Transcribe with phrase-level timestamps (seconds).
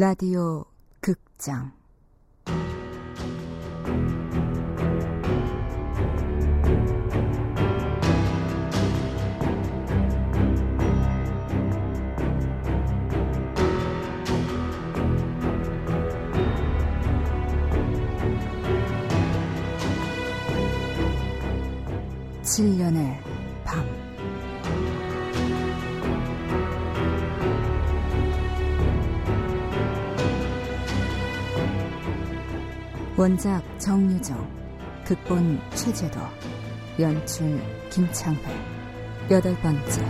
[0.00, 0.64] 라디오
[1.02, 1.72] 극장.
[22.42, 23.19] 칠년의
[33.20, 36.18] 원작 정유정 극본 최재도
[37.00, 37.60] 연출
[37.90, 38.40] 김창회
[39.30, 40.02] 여덟 번째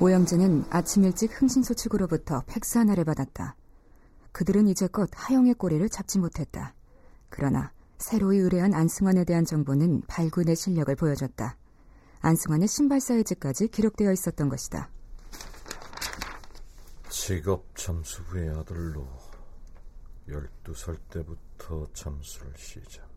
[0.00, 3.56] 오영재는 아침 일찍 흥신소 측으로부터 팩스 하나를 받았다.
[4.30, 6.74] 그들은 이제껏 하영의 꼬리를 잡지 못했다.
[7.28, 7.72] 그러나
[8.02, 11.56] 새로이 의뢰한 안승환에 대한 정보는 발군의 실력을 보여줬다.
[12.20, 14.90] 안승환의 신발 사이즈까지 기록되어 있었던 것이다.
[17.08, 19.06] 직업 잠수부의 아들로
[20.28, 23.08] 12살 때부터 잠수를 시작.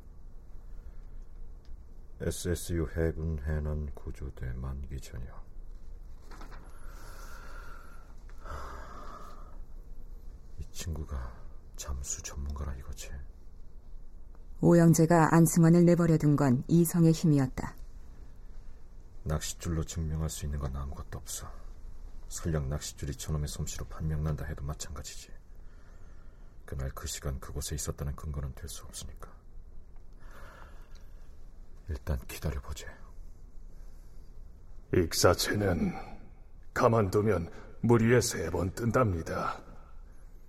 [2.21, 5.43] SSU 해군 해난 구조대 만기 전역.
[10.59, 11.33] 이 친구가
[11.75, 13.09] 잠수 전문가라 이거지.
[14.61, 17.75] 오영재가 안승환을 내버려 둔 건 이성의 힘이었다.
[19.23, 21.51] 낚싯줄로 증명할 수 있는 건 아무것도 없어.
[22.29, 25.29] 설령 낚싯줄이 저놈의 솜씨로 판명난다 해도 마찬가지지.
[26.65, 29.29] 그날 그 시간 그곳에 있었다는 근거는 될 수 없으니까.
[31.89, 32.85] 일단 기다려보지.
[34.93, 35.93] 익사체는
[36.73, 39.59] 가만두면 물 위에 세 번 뜬답니다.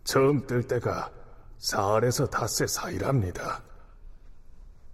[0.04, 1.12] 처음 뜰 때가
[1.58, 3.62] 사흘에서 닷새 사이랍니다.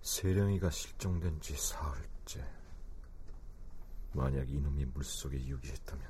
[0.02, 2.44] 세령이가 실종된 지 사흘째.
[4.12, 6.04] 만약 이놈이 물속에 유기했다면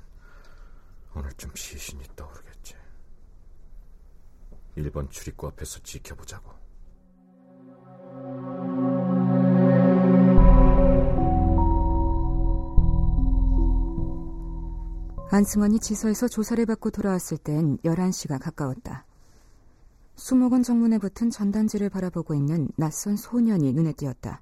[1.15, 2.75] 오늘쯤 시신이 떠오르겠지.
[4.77, 6.51] 1번 출입구 앞에서 지켜보자고.
[15.29, 19.05] 안승환이 지서에서 조사를 받고 돌아왔을 땐 11시가 가까웠다.
[20.15, 24.41] 수목원 정문에 붙은 전단지를 바라보고 있는 낯선 소년이 눈에 띄었다.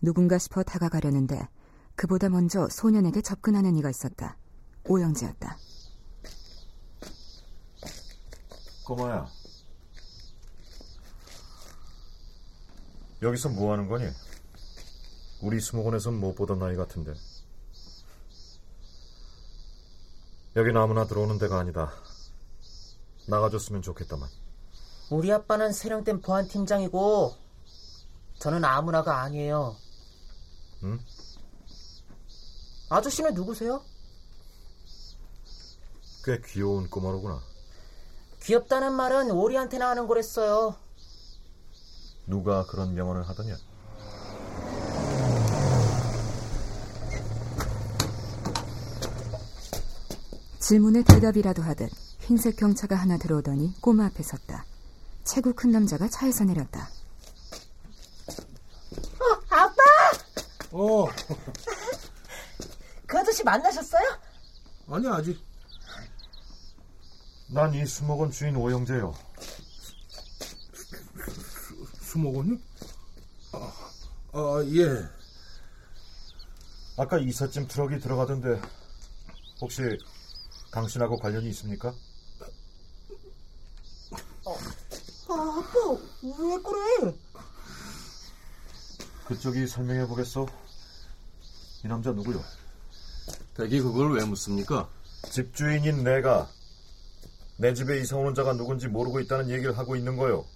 [0.00, 1.48] 누군가 싶어 다가가려는데
[1.96, 4.36] 그보다 먼저 소년에게 접근하는 이가 있었다.
[4.84, 5.56] 오영재였다.
[8.84, 9.26] 꼬마야.
[13.22, 14.04] 여기서 뭐 하는 거니?
[15.40, 17.14] 우리 수목원에선 못 보던 나이 같은데.
[20.56, 21.92] 여긴 아무나 들어오는 데가 아니다.
[23.28, 24.28] 나가줬으면 좋겠다만.
[25.10, 27.34] 우리 아빠는 세령된 보안팀장이고
[28.38, 29.76] 저는 아무나가 아니에요.
[30.84, 30.98] 응?
[32.88, 33.82] 아저씨는 누구세요?
[36.24, 37.40] 꽤 귀여운 꼬마로구나.
[38.42, 40.76] 귀엽다는 말은 오리한테나 하는 거랬어요.
[42.26, 43.56] 누가 그런 명언을 하더냐?
[50.60, 54.64] 질문에 대답이라도 하듯 흰색 경차가 하나 들어오더니 꼬마 앞에 섰다.
[55.24, 56.88] 체구 큰 남자가 차에서 내렸다.
[59.20, 59.82] 어, 아빠!
[60.72, 61.06] 어,
[63.06, 64.02] 그 아저씨 만나셨어요?
[64.90, 65.38] 아니 아직
[67.48, 69.14] 난 이 수목원 주인 오영재요.
[72.00, 72.58] 수목원이?
[73.52, 73.72] 아,
[74.32, 75.08] 아, 예.
[76.96, 78.60] 아까 이삿짐 트럭이 들어가던데
[79.60, 79.82] 혹시
[80.72, 81.92] 당신하고 관련이 있습니까?
[84.46, 84.50] 아,
[85.28, 87.14] 아빠, 왜 그래?
[89.26, 90.46] 그쪽이 설명해 보겠소.
[91.84, 92.42] 이 남자 누구요?
[93.54, 94.88] 댁이 그걸 왜 묻습니까?
[95.30, 96.48] 집주인인 내가
[97.58, 100.46] 내 집에 이사 오는 자가 누군지 모르고 있다는 얘기를 하고 있는 거요.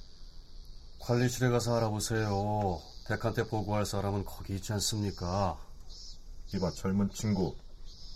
[1.01, 2.81] 관리실에 가서 알아보세요.
[3.07, 5.59] 댁한테 보고할 사람은 거기 있지 않습니까?
[6.55, 7.55] 이봐 젊은 친구.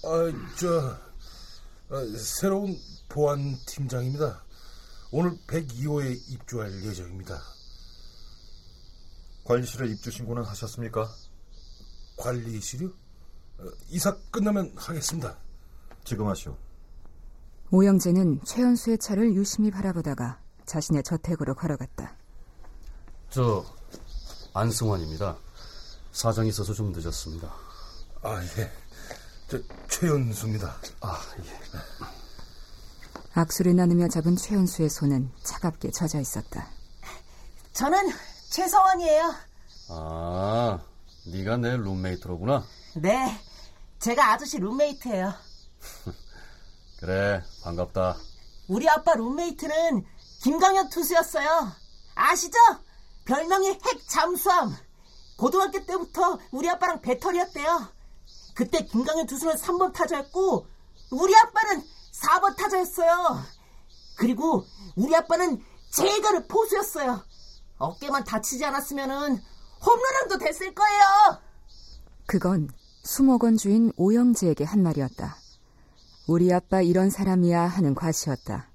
[0.05, 0.97] 아, 저
[1.91, 2.79] 아, 새로운
[3.09, 4.43] 보안 팀장입니다.
[5.15, 7.39] 오늘 102호에 입주할 예정입니다.
[9.45, 11.07] 관리실에 입주 신고는 하셨습니까?
[12.17, 12.89] 관리실이요?
[13.59, 15.37] 어, 이사 끝나면 하겠습니다.
[16.05, 16.57] 지금 하시오.
[17.71, 22.17] 오영재는 최연수의 차를 유심히 바라보다가 자신의 저택으로 걸어갔다.
[23.29, 23.67] 저
[24.55, 25.37] 안승환입니다.
[26.13, 27.53] 사정이 있어서 좀 늦었습니다.
[28.23, 28.73] 아, 예.
[29.49, 30.75] 저 최연수입니다.
[31.03, 32.22] 아, 예.
[33.35, 36.69] 악수를 나누며 잡은 최연수의 손은 차갑게 젖어 있었다.
[37.73, 37.99] 저는
[38.51, 39.35] 최서원이에요.
[39.89, 40.79] 아,
[41.27, 42.65] 네가 내 룸메이트로구나.
[42.97, 43.41] 네,
[43.99, 45.33] 제가 아저씨 룸메이트예요.
[47.01, 48.17] 그래, 반갑다.
[48.69, 50.05] 우리 아빠 룸메이트는
[50.43, 51.73] 김강현 투수였어요.
[52.15, 52.59] 아시죠?
[53.25, 54.77] 별명이 핵 잠수함.
[55.37, 57.89] 고등학교 때부터 우리 아빠랑 배터리였대요.
[58.55, 60.67] 그때 김강현 투수는 3번 타자였고
[61.11, 61.83] 우리 아빠는
[62.23, 63.43] 4번 타자였어요.
[64.17, 64.65] 그리고
[64.97, 67.23] 우리 아빠는 제가를 포수였어요.
[67.79, 69.41] 어깨만 다치지 않았으면은
[69.85, 71.41] 홈런왕도 됐을 거예요.
[72.27, 72.69] 그건
[73.03, 75.37] 수목원 주인 오영재에게 한 말이었다.
[76.29, 78.69] 우리 아빠 이런 사람이야 하는 과시였다.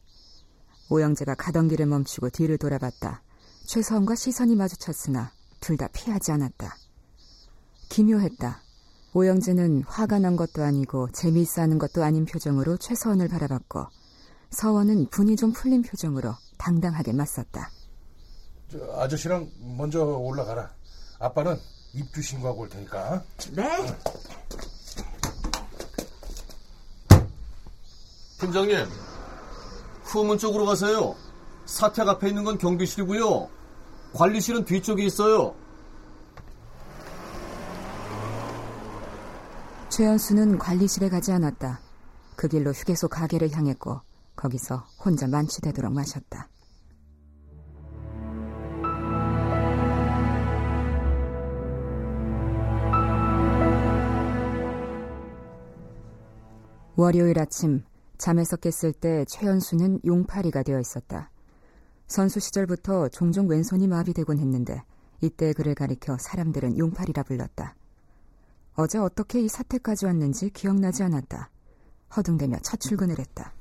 [0.89, 3.21] 오영재가 가던 길을 멈추고 뒤를 돌아봤다.
[3.65, 6.75] 최서원과 시선이 마주쳤으나 둘 다 피하지 않았다.
[7.89, 8.61] 기묘했다.
[9.17, 13.87] 오영재는 화가 난 것도 아니고 재미있어 하는 것도 아닌 표정으로 최서원을 바라봤고
[14.51, 17.71] 서원은 분이 좀 풀린 표정으로 당당하게 맞섰다.
[18.71, 20.69] 저 아저씨랑 먼저 올라가라.
[21.17, 21.57] 아빠는
[21.95, 23.23] 입주 신고하고 올 테니까.
[23.53, 23.97] 네.
[28.39, 28.85] 팀장님,
[30.03, 31.15] 후문 쪽으로 가세요.
[31.65, 33.49] 사택 앞에 있는 건 경비실이고요.
[34.13, 35.55] 관리실은 뒤쪽에 있어요.
[39.97, 41.79] 최연수는 관리실에 가지 않았다.
[42.35, 43.99] 그 길로 휴게소 가게를 향했고
[44.35, 46.47] 거기서 혼자 만취되도록 마셨다.
[56.95, 57.83] 월요일 아침
[58.19, 61.31] 잠에서 깼을 때 최연수는 용팔이가 되어 있었다.
[62.05, 64.83] 선수 시절부터 종종 왼손이 마비되곤 했는데
[65.21, 67.73] 이때 그를 가리켜 사람들은 용팔이라 불렀다.
[68.77, 71.49] 어제 어떻게 이 사태까지 왔는지 기억나지 않았다.
[72.15, 73.51] 허둥대며 첫 출근을 했다.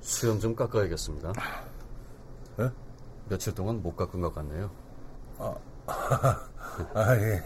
[0.00, 1.32] 수염 좀 깎아야겠습니다.
[2.60, 2.70] 예?
[3.28, 4.70] 며칠 동안 못 깎은 것 같네요.
[5.38, 5.56] 아,
[7.16, 7.44] 예.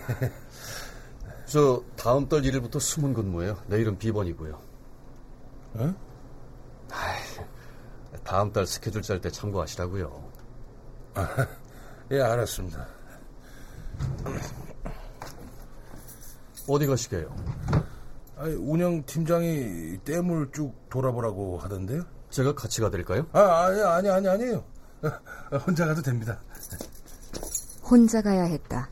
[1.46, 3.60] 저 다음 달 1일부터 숨은 근무예요.
[3.66, 4.60] 내일은 비번이고요.
[5.80, 5.94] 예?
[8.22, 10.30] 다음 달 스케줄 짤 때 참고하시라고요.
[12.12, 12.86] 예, 알았습니다.
[16.68, 17.34] 어디 가시게요?
[18.36, 22.04] 아니, 운영 팀장이 댐을 쭉 돌아보라고 하던데요?
[22.30, 23.26] 제가 같이 가드릴까요?
[23.32, 24.64] 아, 아니, 아니, 아니, 아니에요.
[25.66, 26.38] 혼자 가도 됩니다.
[27.82, 28.90] 혼자 가야 했다.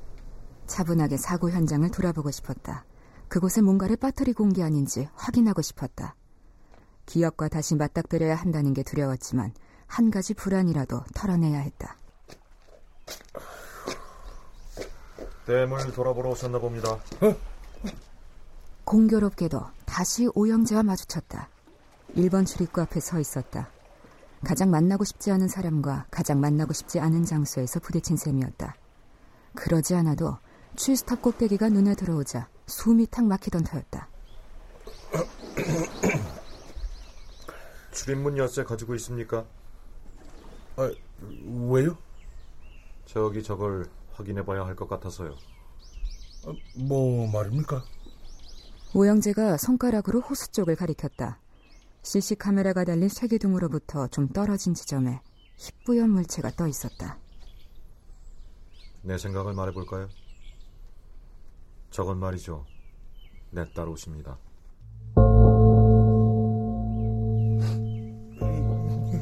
[0.66, 2.84] 차분하게 사고 현장을 돌아보고 싶었다.
[3.28, 6.14] 그곳에 뭔가를 빠뜨리고 온 게 아닌지 확인하고 싶었다.
[7.06, 9.52] 기억과 다시 맞닥뜨려야 한다는 게 두려웠지만
[9.86, 11.96] 한 가지 불안이라도 털어내야 했다.
[15.46, 16.98] 댐을 돌아보러 오셨나 봅니다.
[18.84, 21.48] 공교롭게도 다시 오영재와 마주쳤다.
[22.16, 23.70] 1번 출입구 앞에 서 있었다.
[24.44, 28.76] 가장 만나고 싶지 않은 사람과 가장 만나고 싶지 않은 장소에서 부딪힌 셈이었다.
[29.54, 30.38] 그러지 않아도
[30.76, 34.08] 취스탑 꼭대기가 눈에 들어오자 숨이 탁 막히던 터였다.
[37.92, 39.44] 출입문 열쇠 가지고 있습니까?
[40.76, 40.90] 아,
[41.69, 41.98] 왜요?
[43.06, 45.34] 저기 저걸 확인해 봐야 할 것 같아서요.
[46.48, 47.84] 아, 뭐 말입니까?
[48.94, 51.38] 오영재가 손가락으로 호수 쪽을 가리켰다.
[52.02, 55.20] CC 카메라가 달린 쇠기둥으로부터 좀 떨어진 지점에
[55.58, 57.18] 희뿌연 물체가 떠 있었다.
[59.02, 60.08] 내 생각을 말해볼까요?
[61.90, 62.64] 저건 말이죠.
[63.50, 64.38] 내 딸 옷입니다.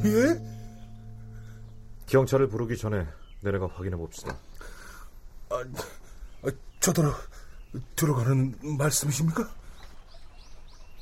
[0.04, 0.40] 예?
[2.06, 3.06] 경찰을 부르기 전에
[3.42, 4.36] 내려가 확인해 봅시다.
[5.50, 5.56] 아,
[6.42, 6.50] 아,
[6.86, 7.12] 저더러
[7.96, 9.48] 들어가는 말씀이십니까?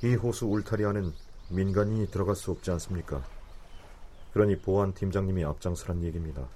[0.02, 1.12] 이 호수 울타리 안엔
[1.50, 3.22] 민간인이 들어갈 수 없지 않습니까?
[4.32, 6.48] 그러니 보안 팀장님이 앞장서란 얘기입니다.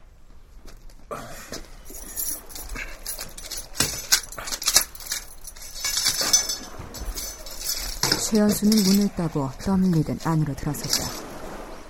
[8.31, 11.05] 최연수는 문을 따고 떠밀리듯 안으로 들어섰다.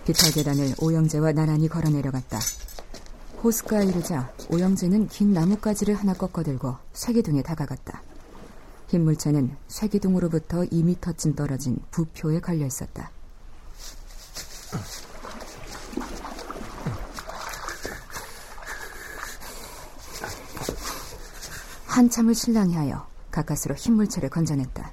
[0.04, 2.40] 비탈 계단을 오영재와 나란히 걸어 내려갔다.
[3.42, 8.02] 호수가에 이르자 오영재는 긴 나뭇가지를 하나 꺾어들고 쇠기둥에 다가갔다.
[8.88, 13.11] 흰 물체는 쇠기둥으로부터 2미터쯤 떨어진 부표에 걸려 있었다.
[21.87, 24.92] 한참을 실랑이하여 가까스로 흰 물체를 건져냈다.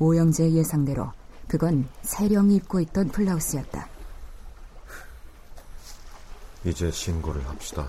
[0.00, 1.12] 오영재의 예상대로
[1.46, 3.89] 그건 세령이 입고 있던 블라우스였다.
[6.64, 7.86] 이제 신고를 합시다.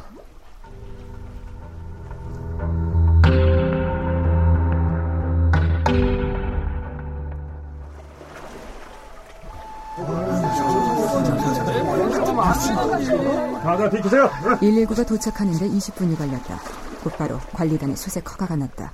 [13.63, 14.29] 다들 비키세요.
[14.29, 16.59] 119가 도착하는데 20분이 걸렸다.
[17.03, 18.93] 곧바로 관리단의 수색 허가가 났다.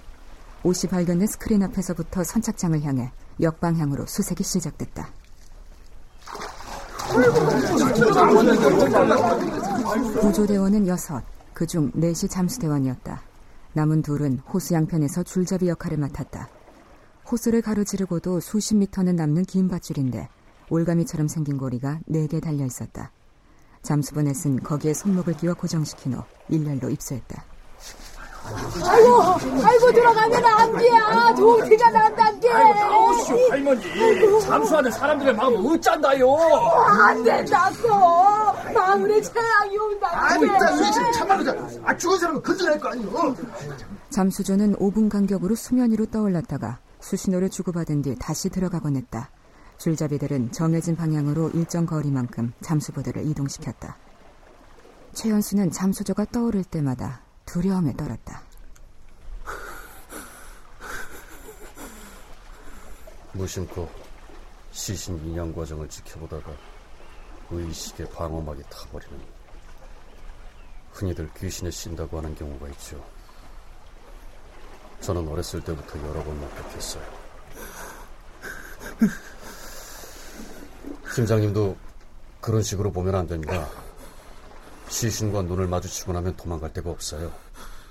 [0.64, 5.10] 옷이 발견된 스크린 앞에서부터 선착장을 향해 역방향으로 수색이 시작됐다.
[10.04, 11.24] 구조대원은 여섯,
[11.54, 13.22] 그중 넷이 잠수대원이었다.
[13.74, 16.48] 남은 둘은 호수 양편에서 줄잡이 역할을 맡았다.
[17.32, 20.30] 호수를 가로지르고도 수십 미터는 남는 긴 밧줄인데
[20.70, 23.12] 올가미처럼 생긴 고리가 네 개 달려 있었다.
[23.84, 27.44] 잠수본넷은 거기에 손목을 끼워 고정시킨 후 일렬로 입수했다.
[28.46, 29.22] 아이고,
[29.63, 30.89] 아이고 들어가면 안 돼.
[30.96, 32.50] 아, 좋은 티가 난단 게.
[32.50, 34.42] 아이고 나오시오 할머니.
[34.42, 36.34] 잠수하는 사람들의 마음 어쩐다요.
[36.36, 38.57] 안 된다고.
[38.74, 40.08] 마을에 재앙이 온다.
[40.12, 43.36] 아이고 일단 우리 참말로 아 죽은 사람은 건져낼 거 아니오.
[44.10, 49.30] 잠수조는 5분 간격으로 수면 위로 떠올랐다가 수신호를 주고받은 뒤 다시 들어가곤 했다.
[49.78, 53.98] 줄잡이들은 정해진 방향으로 일정 거리만큼 잠수부대를 이동시켰다.
[55.14, 58.42] 최연수는 잠수조가 떠오를 때마다 두려움에 떨었다.
[63.34, 63.88] 무심코
[64.72, 66.52] 시신 인양 과정을 지켜보다가
[67.51, 69.20] 의식의 방어막이 타버리는
[70.92, 73.04] 흔히들 귀신에 씬다고 하는 경우가 있죠.
[75.01, 77.04] 저는 어렸을 때부터 여러 번 목격했어요.
[81.16, 81.77] 팀장님도
[82.42, 83.70] 그런 식으로 보면 안 됩니다.
[84.89, 87.32] 시신과 눈을 마주치고 나면 도망갈 데가 없어요.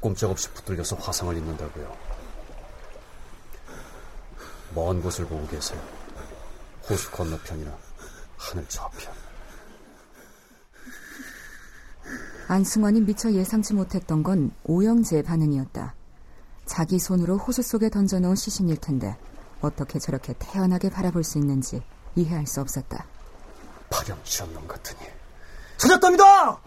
[0.00, 1.96] 꼼짝없이 붙들려서 화상을 입는다고요.
[4.74, 5.80] 먼 곳을 보고 계세요.
[6.88, 7.76] 호수 건너편이나
[8.36, 9.25] 하늘 저편.
[12.48, 15.94] 안승환이 미처 예상치 못했던 건 오영재의 반응이었다.
[16.64, 19.16] 자기 손으로 호수 속에 던져놓은 시신일 텐데
[19.60, 21.82] 어떻게 저렇게 태연하게 바라볼 수 있는지
[22.14, 23.06] 이해할 수 없었다.
[23.90, 25.00] 파렴치한 놈 같으니.
[25.76, 26.60] 찾았답니다!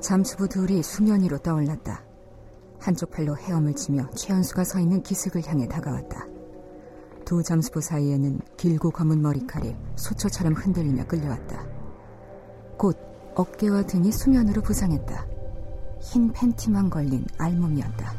[0.00, 2.02] 잠수부 둘이 수면 위로 떠올랐다.
[2.80, 6.29] 한쪽 팔로 헤엄을 치며 최연수가 서 있는 기슭을 향해 다가왔다.
[7.30, 11.64] 두 잠수부 사이에는 길고 검은 머리칼이 소초처럼 흔들리며 끌려왔다.
[12.76, 12.98] 곧
[13.36, 15.26] 어깨와 등이 수면으로 부상했다.
[16.02, 18.14] 흰 팬티만 걸린 알몸이었다.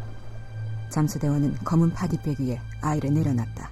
[0.93, 3.69] 잠수대원은 검은 파디백 위에 아이를 내려놨다.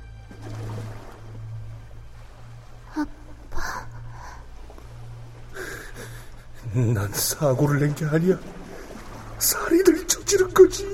[6.73, 8.37] 난 사고를 낸 게 아니야.
[9.37, 10.85] 살인을 저지른 거지.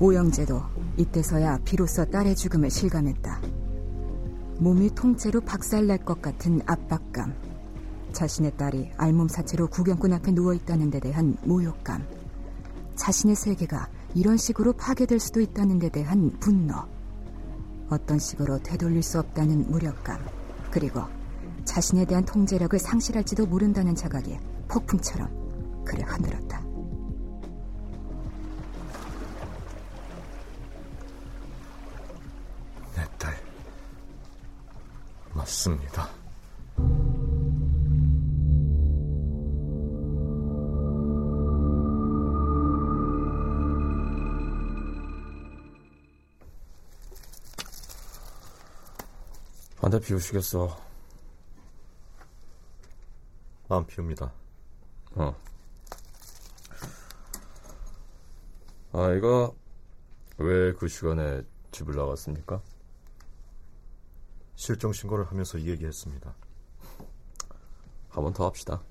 [0.00, 3.40] 오영재도 이때서야 비로소 딸의 죽음을 실감했다.
[4.58, 7.34] 몸이 통째로 박살날 것 같은 압박감.
[8.12, 12.06] 자신의 딸이 알몸 사체로 구경꾼 앞에 누워있다는 데 대한 모욕감.
[12.94, 16.74] 자신의 세계가 이런 식으로 파괴될 수도 있다는 데 대한 분노.
[17.90, 20.18] 어떤 식으로 되돌릴 수 없다는 무력감.
[20.70, 21.02] 그리고
[21.64, 24.38] 자신에 대한 통제력을 상실할지도 모른다는 자각이
[24.68, 26.65] 폭풍처럼 그를 흔들었다.
[35.66, 36.08] 맞습니다.
[49.80, 50.80] 반대 비우시겠어.
[53.68, 54.32] 안 피웁니다.
[55.16, 55.34] 어.
[58.92, 59.50] 아이가
[60.38, 61.42] 왜그 시간에
[61.72, 62.62] 집을 나갔습니까?
[64.56, 66.34] 실종 신고를 하면서 이 얘기했습니다.
[68.08, 68.82] 한 번 더 합시다.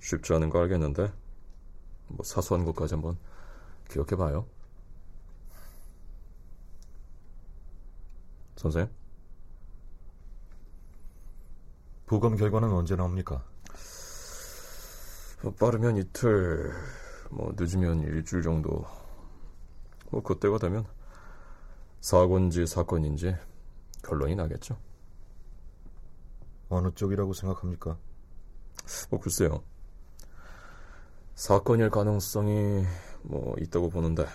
[0.00, 1.12] 쉽지 않은 거 알겠는데
[2.08, 3.18] 뭐 사소한 것까지 한번
[3.90, 4.46] 기억해 봐요.
[8.56, 8.90] 선생님?
[12.06, 13.44] 부검 결과는 언제 나옵니까?
[15.42, 16.72] 뭐 빠르면 이틀,
[17.30, 18.84] 뭐 늦으면 일주일 정도.
[20.10, 20.86] 뭐 그때가 되면
[22.00, 23.36] 사고인지 사건인지
[24.02, 24.78] 결론이 나겠죠.
[26.68, 27.98] 어느 쪽이라고 생각합니까?
[29.10, 29.62] 뭐 글쎄요.
[31.34, 32.84] 사건일 가능성이
[33.22, 34.26] 뭐 있다고 보는데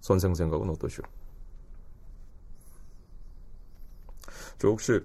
[0.00, 1.04] 선생 생각은 어떠시오?
[4.58, 5.00] 저 혹시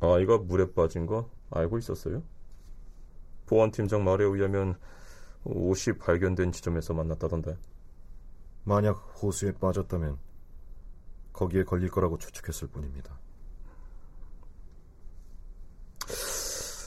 [0.00, 2.22] 아이가 물에 빠진 거 알고 있었어요?
[3.46, 4.78] 보안팀장 말에 의하면
[5.44, 7.56] 옷이 발견된 지점에서 만났다던데.
[8.64, 10.18] 만약 호수에 빠졌다면
[11.36, 13.18] 거기에 걸릴 거라고 추측했을 뿐입니다.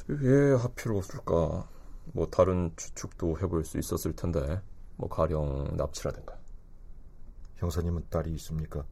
[0.08, 1.70] 왜 하필 없을까?
[2.14, 4.60] 뭐 다른 추측도 해볼 수 있었을 텐데.
[4.96, 6.38] 뭐 가령 납치라든가.
[7.58, 8.84] 형사님은 딸이 있습니까?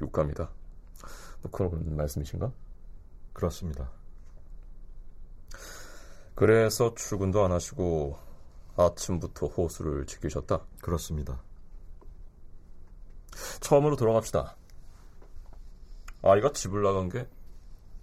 [0.00, 0.50] 육감이다.
[1.42, 2.52] 뭐 그런 말씀이신가?
[3.32, 3.92] 그렇습니다.
[6.34, 8.18] 그래서 출근도 안 하시고
[8.76, 10.66] 아침부터 호수를 지키셨다.
[10.82, 11.40] 그렇습니다.
[13.60, 14.56] 처음으로 돌아갑시다.
[16.22, 17.28] 아이가 집을 나간 게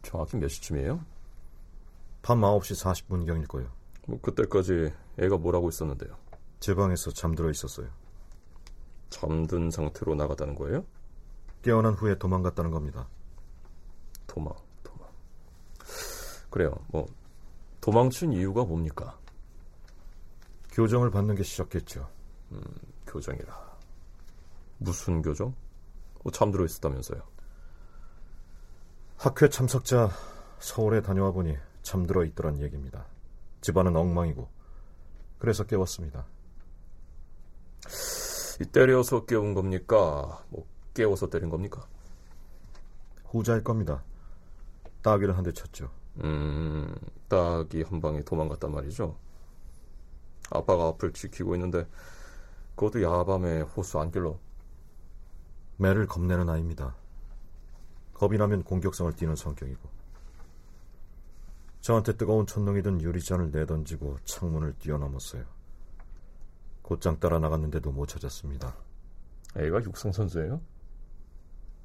[0.01, 1.03] 정확히 몇 시쯤이에요?
[2.21, 3.69] 밤 9시 40분경일 거예요.
[4.07, 6.15] 뭐 그때까지 애가 뭐라고 있었는데요?
[6.59, 7.87] 제 방에서 잠들어 있었어요.
[9.09, 10.85] 잠든 상태로 나갔다는 거예요?
[11.61, 13.07] 깨어난 후에 도망갔다는 겁니다.
[14.25, 14.53] 도망,
[14.83, 15.07] 도망.
[16.49, 16.73] 그래요.
[16.87, 17.05] 뭐
[17.81, 19.17] 도망친 이유가 뭡니까?
[20.71, 22.09] 교정을 받는 게 시작했죠.
[22.51, 22.61] 음,
[23.05, 23.66] 교정이라.
[24.77, 25.55] 무슨 교정?
[26.23, 27.21] 뭐 잠들어 있었다면서요?
[29.17, 30.09] 학회 참석자
[30.59, 33.05] 서울에 다녀와 보니 잠들어 있더란 얘기입니다.
[33.61, 34.47] 집안은 엉망이고
[35.39, 36.25] 그래서 깨웠습니다.
[38.61, 40.43] 이 때려서 깨운 겁니까?
[40.49, 41.85] 뭐 깨워서 때린 겁니까?
[43.25, 44.03] 후자일 겁니다.
[45.01, 45.89] 따귀를 한 대 쳤죠.
[46.23, 46.93] 음,
[47.29, 49.15] 딱이 한 방에 도망갔단 말이죠.
[50.49, 51.87] 아빠가 앞을 지키고 있는데
[52.75, 54.39] 그것도 야밤에 호수 안길로
[55.77, 56.95] 매를 겁내는 아이입니다.
[58.13, 59.97] 겁이 나면 공격성을 띠는 성격이고
[61.81, 65.45] 저한테 뜨거운 촛농이 든 유리잔을 내던지고 창문을 뛰어넘었어요.
[66.81, 68.75] 곧장 따라 나갔는데도 못 찾았습니다.
[69.55, 70.61] 애가 육상 선수예요?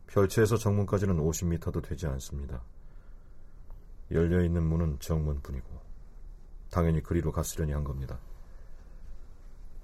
[0.06, 2.62] 별채에서 정문까지는 50m도 되지 않습니다.
[4.10, 5.66] 열려있는 문은 정문뿐이고
[6.70, 8.18] 당연히 그리로 갔으려니 한 겁니다.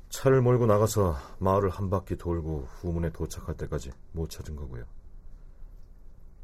[0.08, 4.84] 차를 몰고 나가서 마을을 한 바퀴 돌고 후문에 도착할 때까지 못 찾은 거고요.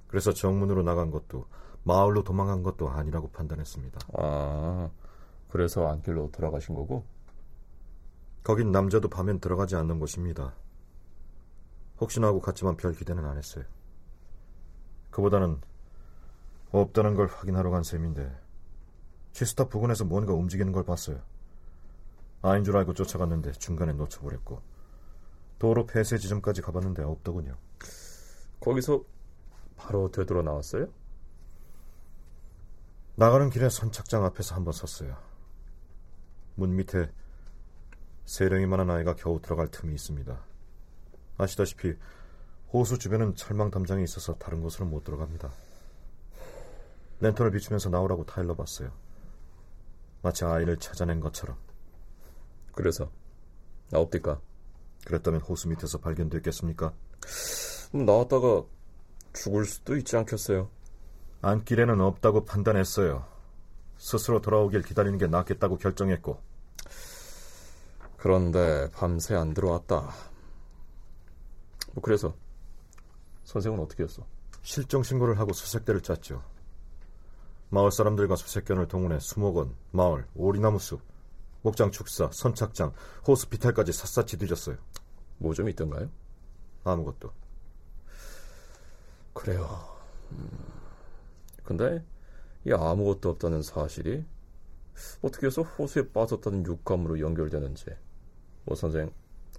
[0.06, 1.46] 그래서 정문으로 나간 것도
[1.82, 4.00] 마을로 도망간 것도 아니라고 판단했습니다.
[4.18, 4.90] 아,
[5.48, 7.04] 그래서 안길로 돌아가신 거고?
[8.42, 10.54] 거긴 남자도 밤엔 들어가지 않는 곳입니다.
[12.00, 13.64] 혹시나 하고 갔지만 별 기대는 안 했어요.
[15.10, 15.60] 그보다는
[16.70, 18.36] 없다는 걸 확인하러 간 셈인데
[19.32, 21.20] 취스타 부근에서 뭔가 움직이는 걸 봤어요.
[22.46, 24.60] 아인 줄 알고 쫓아갔는데 중간에 놓쳐버렸고
[25.58, 27.56] 도로 폐쇄 지점까지 가봤는데 없더군요.
[28.60, 29.02] 거기서
[29.76, 30.88] 바로 되돌아 나왔어요?
[33.16, 35.16] 나가는 길에 선착장 앞에서 한번 섰어요.
[36.56, 37.10] 문 밑에
[38.26, 40.38] 세령이만한 아이가 겨우 들어갈 틈이 있습니다.
[41.38, 41.94] 아시다시피
[42.74, 45.50] 호수 주변은 철망 담장이 있어서 다른 곳으로 못 들어갑니다.
[47.20, 48.92] 랜턴을 비추면서 나오라고 타일러 봤어요.
[50.20, 51.56] 마치 아이를 찾아낸 것처럼.
[52.74, 53.10] 그래서
[53.90, 54.40] 나옵니까?
[55.06, 56.92] 그랬다면 호수 밑에서 발견됐겠습니까?
[57.92, 58.64] 나왔다가
[59.32, 60.68] 죽을 수도 있지 않겠어요?
[61.42, 63.26] 안길에는 없다고 판단했어요.
[63.98, 66.38] 스스로 돌아오길 기다리는 게 낫겠다고 결정했고.
[68.16, 70.12] 그런데 밤새 안 들어왔다.
[71.92, 72.34] 뭐 그래서
[73.44, 74.26] 선생은 어떻게 했어?
[74.62, 76.42] 실종 신고를 하고 수색대를 짰죠.
[77.68, 81.00] 마을 사람들과 수색견을 동원해 수목원, 마을, 오리나무 숲,
[81.64, 82.92] 목장 축사, 선착장,
[83.26, 84.76] 호스피탈까지 샅샅이 뒤졌어요.
[85.38, 86.10] 뭐 좀 있던가요?
[86.84, 87.32] 아무것도.
[89.32, 89.66] 그래요.
[90.32, 90.48] 음.
[91.64, 92.04] 근데
[92.66, 94.24] 이 아무것도 없다는 사실이
[95.22, 97.86] 어떻게 해서 호수에 빠졌다는 육감으로 연결되는지
[98.64, 99.10] 뭐 선생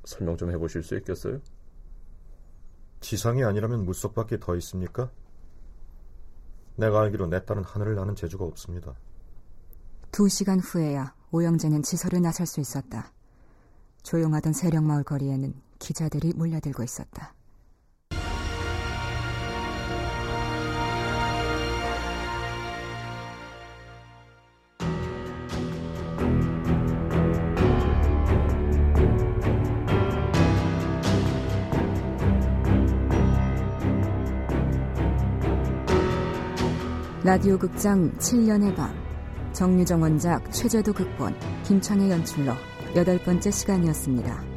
[0.03, 1.41] 설명 좀 해보실 수 있겠어요?
[3.01, 5.09] 지상이 아니라면 물속밖에 더 있습니까?
[6.75, 8.93] 내가 알기로 내 딸은 하늘을 나는 재주가 없습니다.
[10.11, 13.11] 두 시간 후에야 오영재는 지설을 나설 수 있었다.
[14.03, 17.33] 조용하던 세령마을 거리에는 기자들이 몰려들고 있었다.
[37.25, 39.04] 라디오 극장 7년의 밤
[39.55, 42.51] 정유정 원작 최재도 극본 김창의 연출로
[42.95, 44.54] 여덟 번째 시간이었습니다.